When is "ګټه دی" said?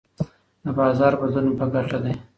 1.73-2.13